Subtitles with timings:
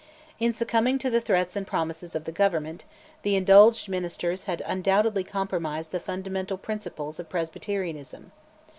[0.39, 2.85] In succumbing to the threats and promises of the Government,
[3.21, 8.31] the Indulged ministers had undoubtedly compromised the fundamental principles of Presbyterianism.